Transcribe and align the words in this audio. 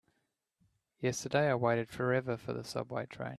Yesterday 0.99 1.49
I 1.51 1.55
waited 1.55 1.89
forever 1.91 2.35
for 2.35 2.53
the 2.53 2.63
subway 2.63 3.05
train. 3.05 3.29